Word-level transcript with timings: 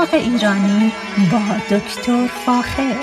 باغ 0.00 0.14
ایرانی 0.14 0.92
با 1.32 1.76
دکتر 1.76 2.26
فاخر. 2.46 2.96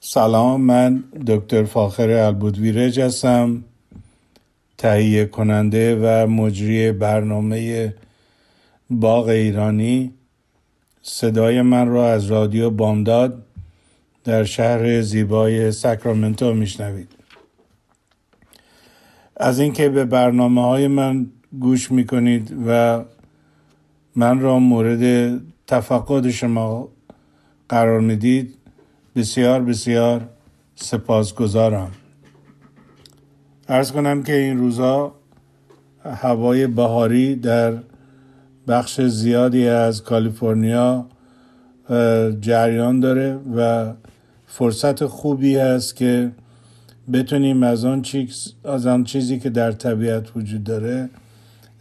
سلام 0.00 0.60
من 0.60 1.04
دکتر 1.26 1.64
فاخر 1.64 2.10
البودویرج 2.10 3.00
هستم 3.00 3.64
تهیه 4.78 5.24
کننده 5.24 5.96
و 6.02 6.26
مجری 6.26 6.92
برنامه 6.92 7.94
باغ 8.90 9.28
ایرانی. 9.28 10.12
صدای 11.02 11.62
من 11.62 11.88
را 11.88 12.12
از 12.12 12.26
رادیو 12.26 12.70
بامداد 12.70 13.42
در 14.24 14.44
شهر 14.44 15.00
زیبای 15.00 15.72
ساکرامنتو 15.72 16.54
میشنوید. 16.54 17.21
از 19.42 19.60
اینکه 19.60 19.88
به 19.88 20.04
برنامه 20.04 20.62
های 20.62 20.88
من 20.88 21.26
گوش 21.60 21.92
می‌کنید 21.92 22.56
و 22.66 23.02
من 24.16 24.40
را 24.40 24.58
مورد 24.58 25.34
تفقد 25.66 26.30
شما 26.30 26.88
قرار 27.68 28.00
می‌دید 28.00 28.54
بسیار 29.16 29.62
بسیار 29.62 30.28
سپاسگزارم. 30.74 31.90
ارز 33.68 33.92
کنم 33.92 34.22
که 34.22 34.36
این 34.36 34.58
روزا 34.58 35.14
هوای 36.04 36.66
بهاری 36.66 37.36
در 37.36 37.74
بخش 38.68 39.00
زیادی 39.00 39.68
از 39.68 40.02
کالیفرنیا 40.02 41.06
جریان 42.40 43.00
داره 43.00 43.38
و 43.56 43.92
فرصت 44.46 45.06
خوبی 45.06 45.56
هست 45.56 45.96
که 45.96 46.32
بتونیم 47.12 47.62
از 47.62 47.84
آن, 47.84 48.02
چیز، 48.02 48.52
از 48.64 48.86
آن 48.86 49.04
چیزی 49.04 49.38
که 49.38 49.50
در 49.50 49.72
طبیعت 49.72 50.36
وجود 50.36 50.64
داره 50.64 51.10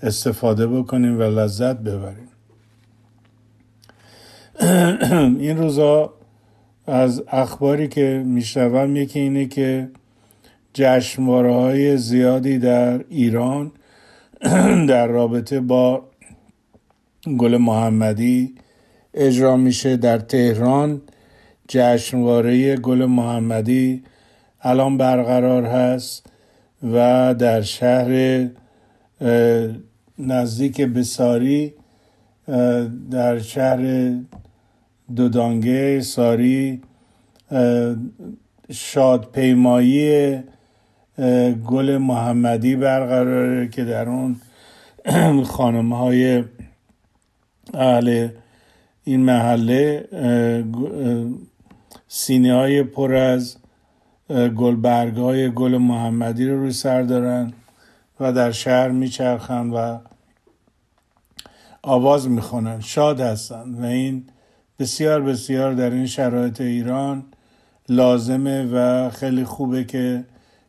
استفاده 0.03 0.67
بکنیم 0.67 1.19
و 1.19 1.23
لذت 1.23 1.77
ببریم. 1.77 2.27
این 5.39 5.57
روزا 5.57 6.13
از 6.87 7.23
اخباری 7.27 7.87
که 7.87 8.23
میشنوم 8.25 8.95
یکی 8.95 9.19
اینه 9.19 9.45
که 9.45 9.89
جشنواره 10.73 11.53
های 11.53 11.97
زیادی 11.97 12.59
در 12.59 13.03
ایران 13.09 13.71
در 14.89 15.07
رابطه 15.07 15.59
با 15.59 16.03
گل 17.37 17.57
محمدی 17.57 18.55
اجرا 19.13 19.57
میشه. 19.57 19.97
در 19.97 20.17
تهران 20.17 21.01
جشنواره 21.67 22.75
گل 22.75 23.05
محمدی 23.05 24.03
الان 24.63 24.97
برقرار 24.97 25.65
هست 25.65 26.25
و 26.83 27.35
در 27.39 27.61
شهر 27.61 28.47
نزدیک 30.19 30.81
بساری 30.81 31.73
در 33.11 33.39
شهر 33.39 34.13
دودانگه 35.15 36.01
ساری 36.01 36.81
شادپیمایی 38.71 40.39
گل 41.67 41.97
محمدی 41.97 42.75
برقراره 42.75 43.67
که 43.67 43.83
در 43.85 44.09
اون 44.09 44.35
خانم 45.43 45.93
های 45.93 46.43
اهل 47.73 48.29
این 49.03 49.19
محله 49.19 50.07
سینه 52.07 52.53
های 52.53 52.83
پر 52.83 53.13
از 53.13 53.57
گلبرگ 54.31 55.17
های 55.17 55.51
گل 55.51 55.77
محمدی 55.77 56.49
رو 56.49 56.59
روی 56.59 56.71
سر 56.71 57.01
دارن 57.01 57.53
و 58.19 58.33
در 58.33 58.51
شهر 58.51 58.89
میچرخن 58.89 59.69
و 59.69 59.99
آواز 61.83 62.29
می‌خونن. 62.29 62.79
شاد 62.79 63.21
هستن 63.21 63.75
و 63.75 63.85
این 63.85 64.25
بسیار 64.79 65.21
بسیار 65.21 65.73
در 65.73 65.89
این 65.89 66.05
شرایط 66.05 66.61
ایران 66.61 67.23
لازمه 67.89 68.63
و 68.63 69.09
خیلی 69.09 69.43
خوبه 69.43 69.83
که 69.83 70.25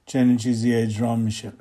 چنین 0.06 0.36
چیزی 0.36 0.74
اجرا 0.74 1.16
میشه. 1.16 1.52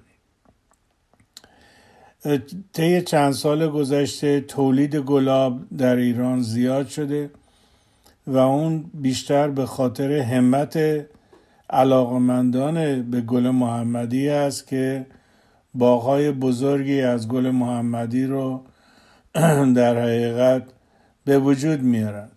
طی 2.73 3.01
چند 3.01 3.33
سال 3.33 3.69
گذشته 3.69 4.41
تولید 4.41 4.95
گلاب 4.95 5.59
در 5.77 5.95
ایران 5.95 6.41
زیاد 6.41 6.87
شده 6.87 7.29
و 8.27 8.37
اون 8.37 8.85
بیشتر 8.93 9.47
به 9.47 9.65
خاطر 9.65 10.11
همت 10.11 11.05
علاقمندان 11.71 13.01
به 13.11 13.21
گل 13.21 13.49
محمدی 13.49 14.29
است 14.29 14.67
که 14.67 15.05
باغهای 15.73 16.31
بزرگی 16.31 17.01
از 17.01 17.27
گل 17.27 17.51
محمدی 17.51 18.25
رو 18.25 18.63
در 19.75 20.01
حقیقت 20.01 20.63
به 21.25 21.39
وجود 21.39 21.81
میارن. 21.81 22.27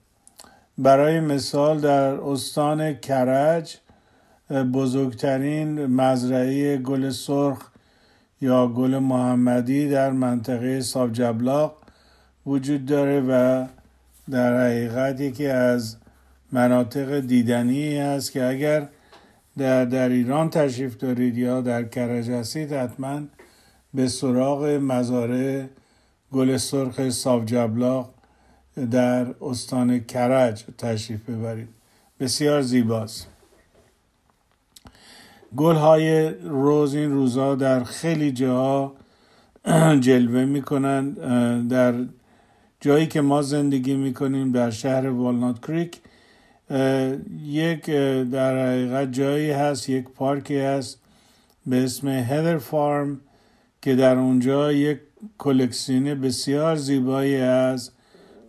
برای 0.79 1.21
مثال 1.21 1.81
در 1.81 2.15
استان 2.15 2.95
کرج 2.95 3.77
بزرگترین 4.51 5.87
مزرعه 5.87 6.77
گل 6.77 7.11
سرخ 7.11 7.69
یا 8.41 8.67
گل 8.67 8.99
محمدی 8.99 9.89
در 9.89 10.11
منطقه 10.11 10.83
جبلاق 11.13 11.77
وجود 12.47 12.87
داره 12.87 13.21
و 13.21 13.67
در 14.31 14.67
حقیقت 14.67 15.21
یکی 15.21 15.47
از 15.47 15.97
مناطق 16.53 17.21
دیدنی 17.21 17.99
است 17.99 18.33
که 18.33 18.45
اگر 18.45 18.89
در, 19.59 19.85
در 19.85 20.09
ایران 20.09 20.51
تشریف 20.51 20.97
دارید 20.97 21.39
یا 21.39 21.61
در 21.61 21.85
کرج 21.85 22.31
هستید 22.31 22.73
حتما 22.73 23.21
به 23.95 24.09
سراغ 24.09 24.65
مزارع 24.65 25.67
گل 26.33 26.57
سرخ 26.57 27.01
جبلاق 27.47 28.15
در 28.91 29.35
استان 29.41 30.01
کرج 30.01 30.65
تشریف 30.79 31.31
ببرید. 31.31 31.69
بسیار 32.21 32.63
زیباست. 32.63 33.29
گل 35.57 35.75
های 35.75 36.29
روز 36.31 36.95
این 36.95 37.13
روزها 37.13 37.55
در 37.55 37.85
خیلی 37.85 38.33
جاها 38.33 38.93
جلوه 40.01 40.45
می‌کنن 40.45 41.11
در 41.67 41.95
جایی 42.81 43.07
که 43.07 43.21
ما 43.21 43.43
زندگی 43.43 43.95
می‌کنیم 43.95 44.53
در 44.53 44.71
شهر 44.71 45.09
والنات 45.09 45.67
کریک. 45.67 46.01
یک 47.45 47.91
در 48.31 48.67
حقیقت 48.67 49.13
جایی 49.13 49.51
هست 49.51 49.89
یک 49.89 50.05
پارکی 50.05 50.59
هست 50.59 50.99
به 51.67 51.85
اسم 51.85 52.09
هدر 52.09 52.59
فارم 52.59 53.21
که 53.83 53.95
در 53.95 54.17
اونجا 54.17 54.73
یک 54.73 54.99
کلکسیون 55.39 56.21
بسیار 56.21 56.77
زیبایی 56.77 57.37
از 57.37 57.91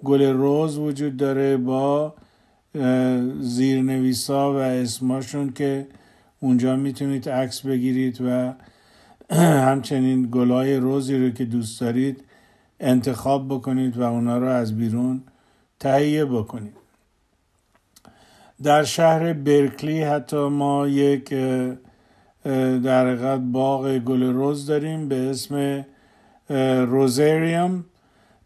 گل 0.03 0.23
روز 0.23 0.77
وجود 0.77 1.17
داره 1.17 1.57
با 1.57 2.15
زیرنویسا 3.39 4.53
و 4.53 4.57
اسماشون 4.57 5.53
که 5.53 5.87
اونجا 6.39 6.75
می‌تونید 6.75 7.29
عکس 7.29 7.61
بگیرید 7.61 8.21
و 8.21 8.53
همچنین 9.69 10.29
گلای 10.31 10.77
روزی 10.77 11.17
رو 11.17 11.29
که 11.29 11.45
دوست 11.45 11.81
دارید 11.81 12.23
انتخاب 12.79 13.47
بکنید 13.47 13.97
و 13.97 14.01
اونا 14.03 14.37
رو 14.37 14.47
از 14.47 14.77
بیرون 14.77 15.23
تهیه 15.79 16.25
بکنید. 16.25 16.84
در 18.63 18.83
شهر 18.83 19.33
برکلی 19.33 20.03
حتی 20.03 20.47
ما 20.47 20.87
یک 20.87 21.33
در 22.83 23.07
حقیقت 23.07 23.39
باغ 23.39 23.97
گل 23.97 24.23
روز 24.23 24.65
داریم 24.65 25.09
به 25.09 25.29
اسم 25.29 25.85
روزریوم 26.85 27.85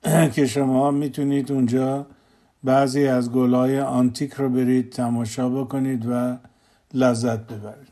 که 0.35 0.45
شما 0.45 0.91
می‌تونید 0.91 1.51
اونجا 1.51 2.05
بعضی 2.63 3.07
از 3.07 3.31
گلای 3.31 3.79
آنتیک 3.79 4.33
رو 4.33 4.49
برید 4.49 4.91
تماشا 4.91 5.49
بکنید 5.49 6.05
و 6.09 6.37
لذت 6.93 7.39
ببرید. 7.39 7.89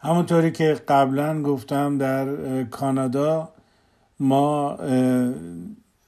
همونطوری 0.00 0.52
که 0.52 0.74
قبلا 0.88 1.42
گفتم 1.42 1.98
در 1.98 2.64
کانادا 2.64 3.48
ما 4.20 4.78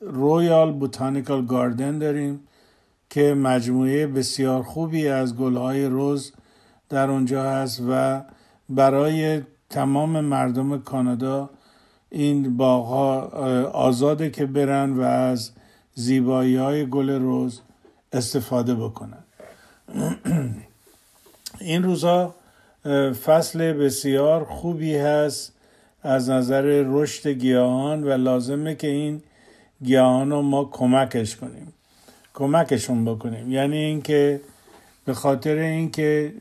رویال 0.01 0.73
بوتانیکال 0.73 1.47
گاردن 1.47 1.99
داریم. 1.99 2.41
که 3.11 3.35
مجموعه 3.35 4.07
بسیار 4.07 4.63
خوبی 4.63 5.09
از 5.09 5.37
گلهای 5.37 5.87
روز 5.87 6.33
در 6.89 7.11
اونجا 7.11 7.43
هست 7.43 7.83
و 7.91 8.23
برای 8.69 9.43
تمام 9.71 10.21
مردم 10.21 10.79
کانادا 10.79 11.51
این 12.11 12.57
باغها 12.57 13.21
آزاده 13.67 14.31
که 14.31 14.47
برن 14.47 14.93
و 14.93 15.03
از 15.03 15.51
زیبایی 15.95 16.57
های 16.57 16.87
گل 16.87 17.11
روز 17.11 17.61
استفاده 18.13 18.75
بکنن. 18.75 19.25
این 21.61 21.83
روزا 21.83 22.35
فصل 23.25 23.73
بسیار 23.73 24.45
خوبی 24.45 24.97
هست 24.97 25.53
از 26.03 26.31
نظر 26.31 26.85
رشد 26.87 27.29
گیاهان 27.29 28.05
و 28.05 28.11
لازمه 28.11 28.75
که 28.75 28.87
این 28.87 29.23
گیاهان 29.83 30.31
رو 30.31 30.43
ما 30.43 30.65
کمکش 30.65 31.37
کنیم. 31.37 31.73
کمکشون 32.37 33.05
بکنیم. 33.05 33.53
یعنی 33.53 33.77
اینکه 33.77 34.41
به 35.05 35.15
خاطر 35.15 35.55
اینکه 35.55 36.33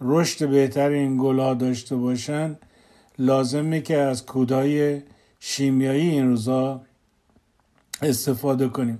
رشد 0.00 0.48
بهتر 0.48 0.88
این 0.88 1.18
گلها 1.20 1.54
داشته 1.54 1.96
باشن 1.96 2.56
لازمه 3.18 3.80
که 3.80 3.96
از 3.96 4.26
کودهای 4.26 5.02
شیمیایی 5.40 6.10
این 6.10 6.28
روزا 6.28 6.80
استفاده 8.02 8.68
کنیم. 8.68 8.98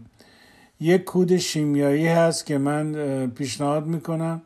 یک 0.81 1.05
کود 1.05 1.37
شیمیایی 1.37 2.07
هست 2.07 2.47
که 2.47 2.59
من 2.59 3.27
پیشنهاد 3.31 3.87
می‌کنم. 3.87 4.43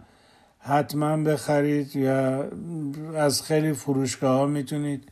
حتما 0.58 1.16
بخرید 1.16 1.96
یا 1.96 2.48
از 3.16 3.42
خیلی 3.42 3.72
فروشگاه 3.72 4.38
ها 4.38 4.46
می‌تونید 4.46 5.08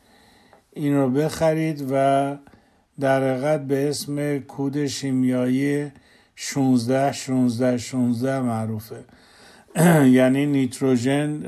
این 0.72 0.96
رو 0.96 1.10
بخرید 1.10 1.88
و 1.90 2.36
در 3.00 3.30
حقیقت 3.30 3.66
به 3.66 3.88
اسم 3.88 4.38
کود 4.38 4.86
شیمیایی 4.86 5.92
16 6.36 7.12
16 7.12 7.78
16 7.78 8.40
معروفه. 8.40 9.04
یعنی 10.06 10.46
نیتروژن 10.46 11.42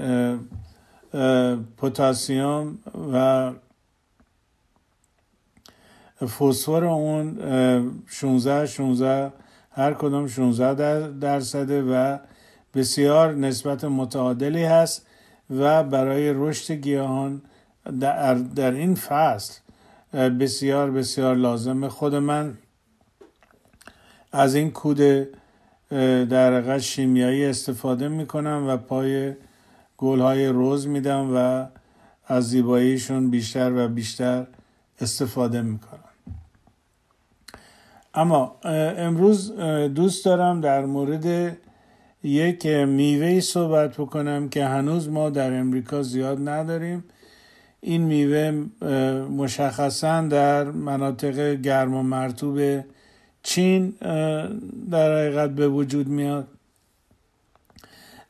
پتاسیم 1.76 2.79
و 3.12 3.52
فسفر 6.26 6.85
اون 6.85 7.38
16 8.06 8.67
16 8.67 9.32
هر 9.70 9.94
کدوم 9.94 10.26
16 10.26 11.08
درصده 11.20 11.82
و 11.82 12.19
بسیار 12.75 13.35
نسبت 13.35 13.85
متعادلی 13.85 14.64
هست 14.64 15.06
و 15.50 15.85
برای 15.85 16.32
رشد 16.32 16.75
گیاهان 16.75 17.43
در, 18.00 18.35
در 18.35 18.70
این 18.70 18.94
فصل 18.94 19.61
بسیار 20.12 20.90
بسیار 20.90 21.37
لازمه. 21.37 21.88
خود 21.88 22.14
من 22.14 22.58
از 24.32 24.54
این 24.54 24.70
کود 24.70 25.28
در 26.30 26.78
شیمیایی 26.78 27.44
استفاده 27.44 28.08
می‌کنم 28.08 28.64
و 28.69 28.76
پای 28.76 29.32
گل 29.98 30.20
های 30.20 30.46
روز 30.46 30.86
میدم 30.86 31.36
و 31.36 31.66
از 32.26 32.48
زیباییشون 32.48 33.30
بیشتر 33.30 33.72
و 33.72 33.88
بیشتر 33.88 34.46
استفاده 35.00 35.62
می‌کنم. 35.62 35.98
اما 38.14 38.56
امروز 38.98 39.52
دوست 39.94 40.25
دارم 40.25 40.60
در 40.60 40.86
مورد 40.86 41.56
یک 42.22 42.66
میوه 42.66 43.40
صحبت 43.40 43.94
بکنم 43.94 44.48
که 44.48 44.64
هنوز 44.64 45.08
ما 45.08 45.30
در 45.30 45.52
امریکا 45.58 46.02
زیاد 46.02 46.48
نداریم. 46.48 47.04
این 47.80 48.02
میوه 48.02 48.50
مشخصا 49.30 50.20
در 50.22 50.64
مناطق 50.64 51.54
گرم 51.54 51.94
و 51.94 52.02
مرطوب 52.02 52.84
چین 53.48 53.94
در 54.90 55.18
حقیقت 55.18 55.50
به 55.50 55.68
وجود 55.68 56.08
میاد. 56.08 56.48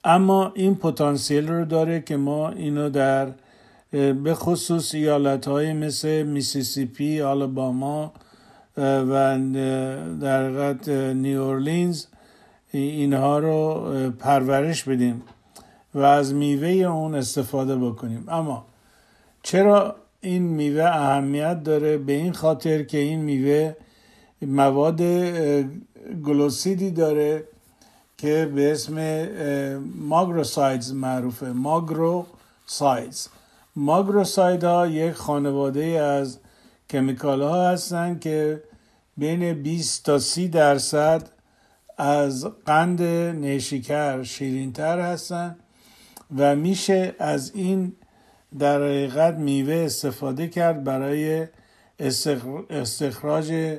اما 0.05 0.53
این 0.55 0.75
پتانسیل 0.75 1.49
رو 1.49 1.65
داره 1.65 2.00
که 2.00 2.17
ما 2.17 2.50
اینو 2.50 2.91
در 2.91 3.26
به 3.91 4.35
خصوص 4.35 4.94
ایالت 4.94 5.49
های 5.49 5.73
مثل 5.73 6.23
میسیسیپی، 6.23 7.20
آلاباما 7.20 8.12
و 8.76 9.38
در 10.20 10.47
حقیقت 10.47 10.88
نیواورلینز 10.89 12.06
اینها 12.73 13.38
رو 13.38 13.85
پرورش 14.11 14.85
بدیم 14.85 15.23
و 15.94 16.00
از 16.00 16.35
میوه 16.35 16.69
اون 16.69 17.14
استفاده 17.14 17.76
بکنیم. 17.76 18.25
اما 18.29 18.67
چرا 19.43 19.97
این 20.21 20.43
میوه 20.43 20.85
اهمیت 20.85 21.62
داره؟ 21.62 21.99
به 21.99 22.12
این 22.12 22.32
خاطر 22.32 22.82
که 22.82 22.99
این 22.99 23.21
میوه 23.21 23.75
مواد 24.43 25.02
گلوسیدی 26.25 26.90
داره 26.90 27.44
که 28.19 28.50
به 28.55 28.73
اسم 28.73 29.29
ماگروسایدز 29.94 30.93
معروفه. 30.93 31.52
ماگروسایدز. 31.52 33.29
ماگروساید 33.76 34.64
ها 34.64 34.87
یک 34.87 35.12
خانواده 35.12 35.82
از 35.85 36.38
کمیکال 36.90 37.43
ها 37.43 37.69
هستند 37.69 38.20
که 38.20 38.62
بین 39.17 39.62
20 39.62 40.05
تا 40.05 40.19
30 40.19 40.49
درصد 40.49 41.29
از 41.99 42.46
قند 42.67 43.02
نیشکر 43.37 44.23
شیرینتر 44.23 45.00
هستن 45.00 45.56
و 46.37 46.56
میشه 46.56 47.14
از 47.19 47.52
این 47.55 47.93
در 48.58 48.82
حقیقت 48.82 49.35
میوه 49.35 49.75
استفاده 49.75 50.49
کرد 50.49 50.85
برای 50.85 51.46
استخراج 52.70 53.79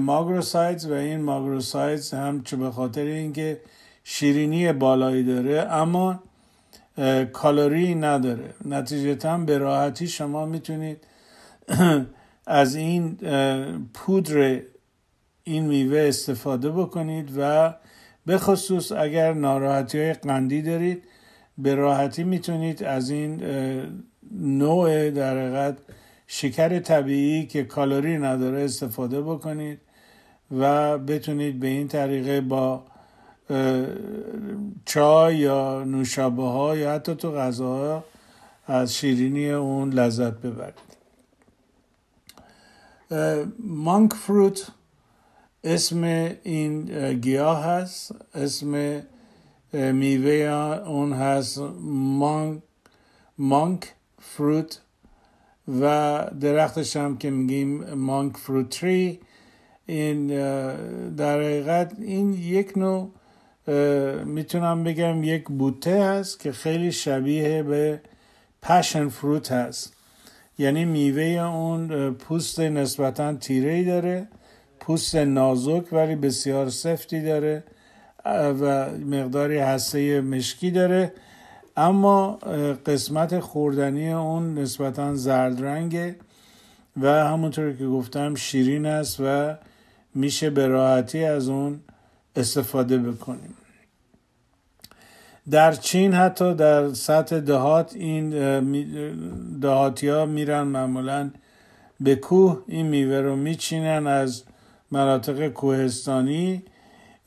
ماگروسایدز 0.00 0.86
و 0.86 0.92
این 0.92 1.20
ماگروسایدز 1.20 2.14
هم 2.14 2.42
چه 2.42 2.56
به 2.56 2.70
خاطر 2.70 3.04
اینکه 3.04 3.60
شیرینی 4.04 4.72
بالایی 4.72 5.24
داره 5.24 5.60
اما 5.70 6.22
کالری 7.32 7.94
نداره. 7.94 8.54
نتیجتا 8.64 9.38
به 9.38 9.58
راحتی 9.58 10.08
شما 10.08 10.46
می‌تونید 10.46 11.06
از 12.46 12.74
این 12.74 13.18
پودر 13.94 14.60
این 15.44 15.66
میوه 15.66 15.98
استفاده 15.98 16.70
بکنید 16.70 17.30
و 17.38 17.74
به 18.26 18.38
خصوص 18.38 18.92
اگر 18.92 19.32
ناراحتی 19.32 19.98
های 19.98 20.12
قندی 20.12 20.62
دارید 20.62 21.02
به 21.58 21.74
راحتی 21.74 22.24
می‌تونید 22.24 22.82
از 22.82 23.10
این 23.10 23.42
نوع 24.40 25.10
در 25.10 25.38
حقیقت 25.38 25.78
شکر 26.26 26.78
طبیعی 26.78 27.46
که 27.46 27.64
کالری 27.64 28.18
نداره 28.18 28.64
استفاده 28.64 29.22
بکنید 29.22 29.80
و 30.58 30.98
بتونید 30.98 31.60
به 31.60 31.66
این 31.66 31.88
طریقه 31.88 32.40
با 32.40 32.84
چای 34.84 35.36
یا 35.36 35.84
نوشابه 35.84 36.42
ها 36.42 36.76
یا 36.76 36.94
حتی 36.94 37.14
تو 37.14 37.32
غذاها 37.32 38.04
از 38.66 38.94
شیرینی 38.94 39.50
اون 39.50 39.90
لذت 39.90 40.32
ببرید. 40.32 40.96
مانک 43.58 44.12
فروت 44.12 44.66
اسم 45.64 46.04
این 46.42 46.84
گیاه 47.12 47.64
هست. 47.64 48.14
اسم 48.34 49.02
میوه 49.72 50.30
اون 50.86 51.12
هست. 51.12 51.58
مانک, 52.18 52.62
مانک 53.38 53.94
فروت 54.20 54.80
و 55.80 56.24
درختش 56.40 56.96
هم 56.96 57.18
که 57.18 57.30
میگیم 57.30 57.94
مانک 57.94 58.36
فروت 58.36 58.68
تری 58.68 59.20
این 59.86 60.26
در 61.16 61.40
حقیقت 61.40 61.92
این 62.00 62.32
یک 62.32 62.78
نوع 62.78 63.10
می‌تونم 64.24 64.84
بگم 64.84 65.24
یک 65.24 65.44
بوته 65.44 66.04
هست 66.04 66.40
که 66.40 66.52
خیلی 66.52 66.92
شبیه 66.92 67.62
به 67.62 68.00
پشن 68.62 69.08
فروت 69.08 69.52
هست. 69.52 69.92
یعنی 70.58 70.84
میوه 70.84 71.22
اون 71.22 72.14
پوست 72.14 72.60
نسبتا 72.60 73.34
تیره 73.34 73.84
داره 73.84 74.28
پوست 74.80 75.14
نازک 75.16 75.92
ولی 75.92 76.16
بسیار 76.16 76.68
سفتی 76.70 77.20
داره 77.22 77.64
و 78.24 78.90
مقداری 78.90 79.58
حسه 79.58 80.20
مشکی 80.20 80.70
داره. 80.70 81.12
اما 81.76 82.38
قسمت 82.86 83.40
خوردنی 83.40 84.12
اون 84.12 84.58
نسبتا 84.58 85.14
زرد 85.14 85.64
رنگه 85.64 86.16
و 87.00 87.08
همونطور 87.08 87.72
که 87.72 87.86
گفتم 87.86 88.34
شیرین 88.34 88.86
است 88.86 89.20
و 89.20 89.54
میشه 90.14 90.50
به 90.50 90.66
راحتی 90.66 91.24
از 91.24 91.48
اون 91.48 91.80
استفاده 92.36 92.98
بکنیم. 92.98 93.54
در 95.50 95.72
چین 95.72 96.14
حتی 96.14 96.54
در 96.54 96.92
سطح 96.92 97.40
دهات 97.40 97.94
این 97.96 98.30
دهاتی 99.60 100.08
ها 100.08 100.26
میرن 100.26 100.62
معمولا 100.62 101.30
به 102.00 102.16
کوه 102.16 102.62
این 102.66 102.86
میوه 102.86 103.20
رو 103.20 103.36
میچینن 103.36 104.06
از 104.06 104.42
مناطق 104.90 105.48
کوهستانی 105.48 106.62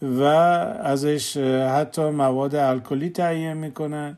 و 0.01 0.23
ازش 0.23 1.37
حتی 1.77 2.09
مواد 2.09 2.55
الکلی 2.55 3.09
تهیه 3.09 3.53
می‌کنن. 3.53 4.17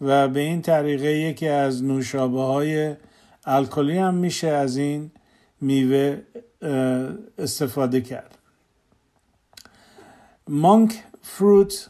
و 0.00 0.28
به 0.28 0.40
این 0.40 0.62
طریقه 0.62 1.12
یکی 1.12 1.48
از 1.48 1.84
نوشابه 1.84 2.40
های 2.40 2.94
الکلی 3.44 3.98
هم 3.98 4.14
میشه 4.14 4.48
از 4.48 4.76
این 4.76 5.10
میوه 5.60 6.18
استفاده 7.38 8.00
کرد. 8.00 8.38
مانک 10.48 10.94
فروت 11.22 11.88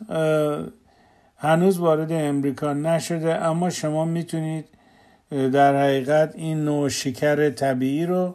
هنوز 1.37 1.79
وارد 1.79 2.13
امریکا 2.13 2.73
نشده 2.73 3.35
اما 3.35 3.71
شما 3.71 4.05
می‌تونید 4.05 4.65
در 5.31 5.83
حقیقت 5.83 6.35
این 6.35 6.65
نوع 6.65 6.89
شکر 6.89 7.51
طبیعی 7.51 8.07
رو 8.07 8.35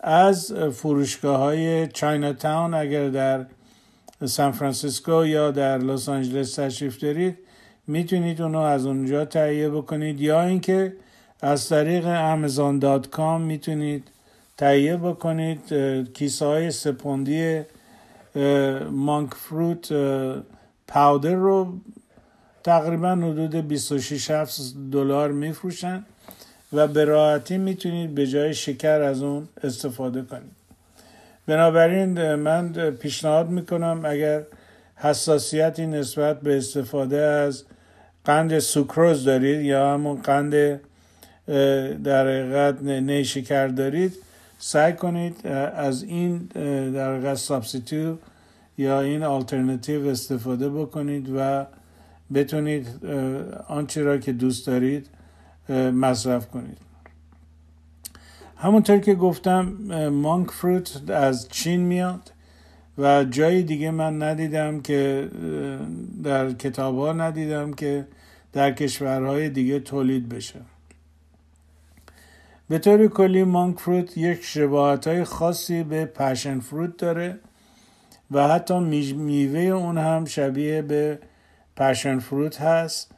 از 0.00 0.52
فروشگاه 0.52 1.38
های 1.38 1.88
چاینا 1.88 2.32
تاون 2.32 2.74
اگر 2.74 3.08
در 3.08 3.46
سان 4.24 4.52
فرانسیسکو 4.52 5.26
یا 5.26 5.50
در 5.50 5.78
لس 5.78 6.08
آنجلس 6.08 6.54
تشریف 6.54 6.98
دارید 6.98 7.38
می‌تونید 7.90 8.42
اونو 8.42 8.58
از 8.58 8.86
اونجا 8.86 9.24
تهیه 9.24 9.68
بکنید 9.68 10.20
یا 10.20 10.42
اینکه 10.42 10.92
از 11.40 11.68
طریق 11.68 12.06
امازون 12.06 12.78
دات 12.78 13.10
کام 13.10 13.40
می‌تونید 13.42 14.08
تهیه 14.56 14.96
بکنید 14.96 15.74
کیسه 16.14 16.46
های 16.46 16.70
سپوندی 16.70 17.60
مانک 18.90 19.34
فروت 19.34 19.92
پاودر 20.88 21.34
رو. 21.34 21.72
تقریبا 22.64 23.12
حدود 23.12 23.54
26 23.54 24.30
دلار 24.92 25.32
میفروشن 25.32 26.04
و 26.72 26.88
به 26.88 27.04
راحتی 27.04 27.58
می‌تونید 27.58 28.14
به 28.14 28.26
جای 28.26 28.54
شکر 28.54 29.00
از 29.00 29.22
اون 29.22 29.48
استفاده 29.64 30.22
کنید. 30.22 30.52
بنابراین 31.46 32.34
من 32.34 32.72
پیشنهاد 32.90 33.48
می‌کنم 33.48 34.00
اگر 34.04 34.42
حساسیتی 34.96 35.86
نسبت 35.86 36.40
به 36.40 36.56
استفاده 36.56 37.16
از 37.16 37.64
قند 38.24 38.58
سوکروز 38.58 39.24
دارید 39.24 39.60
یا 39.60 39.94
همون 39.94 40.22
قند 40.22 40.80
در 42.04 42.26
حقیقت 42.26 42.82
نیشکر 42.82 43.66
دارید 43.66 44.12
سعی 44.58 44.92
کنید 44.92 45.46
از 45.46 46.02
این 46.02 46.38
در 46.94 47.14
حقیقت 47.14 47.34
سابستیتو 47.34 48.16
یا 48.78 49.00
این 49.00 49.22
آلترناتیو 49.22 50.08
استفاده 50.08 50.70
بکنید 50.70 51.30
و 51.36 51.66
بتونید 52.34 53.06
آنچه 53.68 54.02
را 54.02 54.18
که 54.18 54.32
دوست 54.32 54.66
دارید 54.66 55.06
مصرف 55.92 56.48
کنید. 56.48 56.78
همونطور 58.56 58.98
که 58.98 59.14
گفتم 59.14 59.62
مانک 60.08 60.50
فروت 60.50 61.10
از 61.10 61.48
چین 61.48 61.80
میاد. 61.80 62.32
و 62.98 63.24
جای 63.24 63.62
دیگه 63.62 63.90
من 63.90 64.22
ندیدم 64.22 64.80
که 64.80 65.28
در 66.22 66.52
کتاب 66.52 66.98
ها 66.98 67.12
ندیدم 67.12 67.72
که 67.72 68.06
در 68.52 68.72
کشورهای 68.72 69.48
دیگه 69.48 69.80
تولید 69.80 70.28
بشه. 70.28 70.60
به 72.68 72.78
طور 72.78 73.08
کلی 73.08 73.44
مانک 73.44 73.78
فروت 73.78 74.18
یک 74.18 74.44
شباهت 74.44 75.06
های 75.06 75.24
خاصی 75.24 75.82
به 75.82 76.04
پشن 76.04 76.60
فروت 76.60 76.96
داره 76.96 77.38
و 78.30 78.48
حتی 78.48 78.78
میوه 79.14 79.60
اون 79.60 79.98
هم 79.98 80.24
شبیه 80.24 80.82
به 80.82 81.18
پشن 81.76 82.18
فروت 82.18 82.60
هست. 82.60 83.10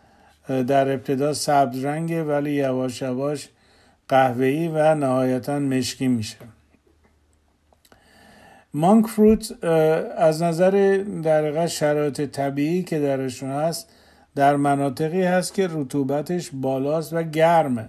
در 0.49 0.93
ابتدا 0.93 1.33
سبز 1.33 1.85
رنگه 1.85 2.25
ولی 2.25 2.53
یواش 2.53 3.03
یواش 3.03 3.49
قهوه‌ای 4.09 4.69
و 4.69 4.95
نهایتا 4.95 5.59
مشکی 5.59 6.09
میشه. 6.09 6.37
مانک 8.75 9.07
فروت 9.07 9.65
از 10.17 10.43
نظر 10.43 11.05
در 11.23 11.67
شرایط 11.67 12.21
طبیعی 12.21 12.83
که 12.83 13.01
درشون 13.01 13.51
هست 13.51 13.89
در 14.35 14.57
مناطقی 14.57 15.23
هست 15.23 15.55
که 15.55 15.69
رطوبتش 15.71 16.51
بالاست 16.53 17.13
و 17.13 17.23
گرمه. 17.23 17.89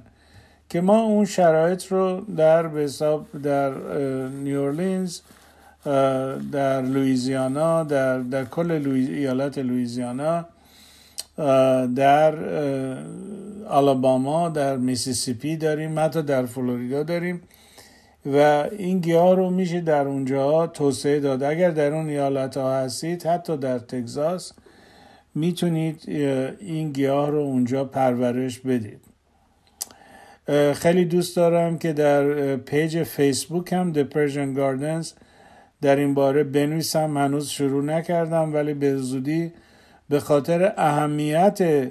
که 0.69 0.81
ما 0.81 1.01
اون 1.01 1.25
شرایط 1.25 1.85
رو 1.85 2.21
در 2.37 2.67
حساب 2.67 3.41
در 3.43 3.71
نیورلینز 4.27 5.19
در 6.51 6.81
لویزیانا 6.81 7.83
در, 7.83 8.19
در 8.19 8.45
کل 8.45 8.71
ایالت 8.71 9.57
لویزیانا 9.57 10.45
در 11.95 12.33
آلاباما 13.69 14.49
در 14.49 14.77
میسیسیپی 14.77 15.57
داریم 15.57 15.99
حتی 15.99 16.21
در 16.21 16.45
فلوریدا 16.45 17.03
داریم. 17.03 17.41
و 18.25 18.67
این 18.77 18.99
گیاه 18.99 19.35
رو 19.35 19.49
میشه 19.49 19.81
در 19.81 20.07
اونجا 20.07 20.67
توسعه 20.67 21.19
داد. 21.19 21.43
اگر 21.43 21.71
در 21.71 21.93
اون 21.93 22.09
ایالت 22.09 22.57
ها 22.57 22.73
هستید 22.73 23.23
حتی 23.23 23.57
در 23.57 23.79
تگزاس 23.79 24.53
می‌تونید 25.35 26.03
این 26.59 26.91
گیاه 26.91 27.29
رو 27.29 27.39
اونجا 27.39 27.85
پرورش 27.85 28.59
بدید. 28.59 28.99
خیلی 30.73 31.05
دوست 31.05 31.35
دارم 31.35 31.77
که 31.77 31.93
در 31.93 32.55
پیج 32.55 33.03
فیسبوک 33.03 33.73
هم 33.73 33.93
The 33.93 34.13
Persian 34.13 34.57
Gardens 34.57 35.07
در 35.81 35.95
این 35.95 36.13
باره 36.13 36.43
بنویسم. 36.43 37.17
هنوز 37.17 37.47
شروع 37.47 37.83
نکردم 37.83 38.53
ولی 38.53 38.73
به 38.73 38.97
زودی 38.97 39.51
به 40.09 40.19
خاطر 40.19 40.73
اهمیت 40.77 41.87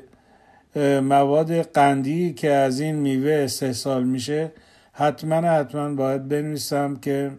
مواد 1.02 1.52
قندی 1.62 2.32
که 2.32 2.50
از 2.50 2.80
این 2.80 2.94
میوه 2.94 3.32
استحصال 3.32 4.04
میشه 4.04 4.50
حتما 4.92 5.36
حتما 5.36 5.94
باید 5.94 6.28
بنویسم 6.28 6.96
که 6.96 7.38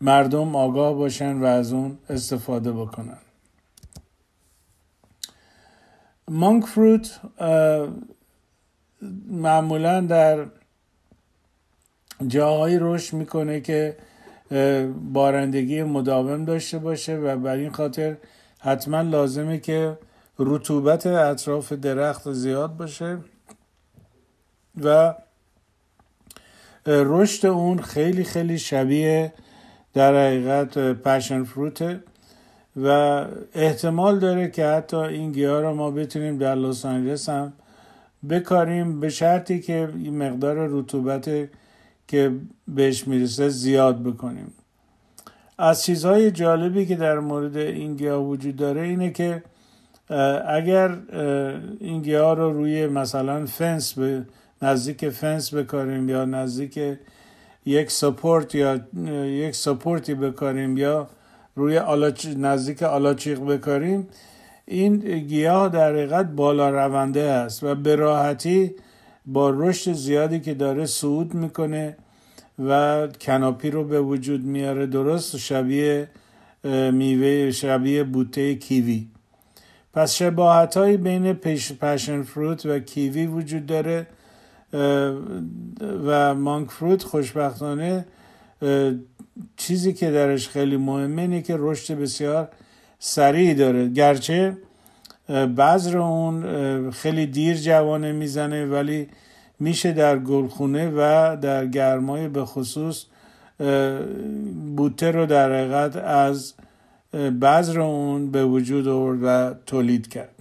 مردم 0.00 0.56
آگاه 0.56 0.94
باشن 0.94 1.36
و 1.36 1.44
از 1.44 1.72
اون 1.72 1.98
استفاده 2.08 2.72
بکنن. 2.72 3.18
مانک 6.28 6.64
فروت 6.64 7.20
معمولا 9.26 10.00
در 10.00 10.46
جاهایی 12.26 12.78
رشد 12.80 13.16
می‌کنه 13.16 13.60
که 13.60 13.96
بارندگی 15.12 15.82
مداوم 15.82 16.44
داشته 16.44 16.78
باشه 16.78 17.16
و 17.16 17.36
بر 17.36 17.56
این 17.56 17.70
خاطر 17.70 18.16
حتما 18.58 19.00
لازمه 19.00 19.58
که 19.58 19.98
رطوبت 20.38 21.06
اطراف 21.06 21.72
درخت 21.72 22.32
زیاد 22.32 22.76
باشه 22.76 23.18
و 24.84 25.14
رشد 26.90 27.46
اون 27.46 27.78
خیلی 27.78 28.24
خیلی 28.24 28.58
شبیه 28.58 29.32
در 29.94 30.26
حقیقت 30.26 30.78
پشن 30.78 31.44
فروته 31.44 32.00
و 32.76 32.88
احتمال 33.54 34.18
داره 34.18 34.50
که 34.50 34.66
حتی 34.66 34.96
این 34.96 35.32
گیاه 35.32 35.62
رو 35.62 35.74
ما 35.74 35.90
بتونیم 35.90 36.38
در 36.38 36.54
لس 36.54 36.84
آنجلس 36.84 37.28
هم 37.28 37.52
بکاریم 38.30 39.00
به 39.00 39.08
شرطی 39.08 39.60
که 39.60 39.88
مقدار 40.12 40.68
رطوبت 40.70 41.30
که 42.08 42.32
بهش 42.68 43.08
می‌رسه 43.08 43.48
زیاد 43.48 44.02
بکنیم. 44.02 44.52
از 45.58 45.84
چیزهای 45.84 46.30
جالبی 46.30 46.86
که 46.86 46.96
در 46.96 47.18
مورد 47.18 47.56
این 47.56 47.96
گیاه 47.96 48.22
وجود 48.22 48.56
داره 48.56 48.80
اینه 48.80 49.10
که 49.10 49.42
اگر 50.48 50.98
این 51.80 52.02
گیاه 52.02 52.36
رو 52.36 52.52
روی 52.52 52.86
مثلا 52.86 53.46
فنس 53.46 53.92
به 53.92 54.22
نزدیک 54.62 55.08
فنس 55.08 55.54
بکاریم 55.54 56.08
یا 56.08 56.24
نزدیک 56.24 56.98
یک 57.66 57.90
support 57.90 58.54
یا 58.54 58.80
یک 59.24 59.54
support 59.54 60.07
ی 60.07 60.14
بکاریم 60.14 60.76
یا 60.76 61.08
روی 61.56 61.78
آلاچ... 61.78 62.26
نزدیک 62.26 62.82
آلاچیق 62.82 63.40
بکاریم 63.40 64.08
این 64.66 64.96
گیاه 65.18 65.68
در 65.68 65.92
حقیقت 65.92 66.26
بالا 66.26 66.70
رونده 66.70 67.22
است 67.22 67.64
و 67.64 67.74
به 67.74 67.96
راحتی 67.96 68.74
با 69.26 69.50
رشد 69.50 69.92
زیادی 69.92 70.40
که 70.40 70.54
داره 70.54 70.86
صعود 70.86 71.34
می‌کنه 71.34 71.96
و 72.58 73.08
کناپی 73.20 73.70
رو 73.70 73.84
به 73.84 74.00
وجود 74.00 74.44
میاره 74.44 74.86
درست 74.86 75.36
شبیه 75.36 76.08
میوه 76.92 77.50
شبیه 77.50 78.04
بوته 78.04 78.54
کیوی. 78.54 79.06
پس 79.94 80.14
شباهت 80.14 80.76
های 80.76 80.96
بین 80.96 81.32
پشن 81.80 82.22
فروت 82.22 82.66
و 82.66 82.78
کیوی 82.78 83.26
وجود 83.26 83.66
داره. 83.66 84.06
و 86.04 86.34
مانک 86.34 86.70
فروت 86.70 87.02
خوشبختانه 87.02 88.04
چیزی 89.56 89.92
که 89.92 90.10
درش 90.10 90.48
خیلی 90.48 90.76
مهمه 90.76 91.22
اینه 91.22 91.42
که 91.42 91.54
رشد 91.58 91.94
بسیار 91.94 92.48
سریع 92.98 93.54
داره. 93.54 93.88
گرچه 93.88 94.56
بذر 95.28 95.98
اون 95.98 96.90
خیلی 96.90 97.26
دیر 97.26 97.56
جوانه 97.56 98.12
می‌زنه 98.12 98.66
ولی 98.66 99.08
میشه 99.60 99.92
در 99.92 100.18
گلخونه 100.18 100.90
و 100.96 101.36
در 101.36 101.66
گرمای 101.66 102.28
به 102.28 102.44
خصوص 102.44 103.04
بوته 104.76 105.10
رو 105.10 105.26
در 105.26 105.52
حقیقت 105.52 105.96
از 105.96 106.54
بذر 107.42 107.80
اون 107.80 108.30
به 108.30 108.44
وجود 108.44 108.88
آورد 108.88 109.18
و 109.22 109.54
تولید 109.66 110.08
کرد. 110.08 110.39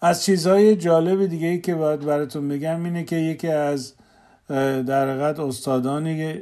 از 0.00 0.24
چیزهای 0.24 0.76
جالب 0.76 1.26
دیگه 1.26 1.46
ای 1.46 1.60
که 1.60 1.74
باید 1.74 2.00
براتون 2.00 2.48
بگم 2.48 2.84
اینه 2.84 3.04
که 3.04 3.16
یکی 3.16 3.48
از 3.48 3.92
در 4.86 5.10
حقیقت 5.10 5.40
استادان 5.40 6.34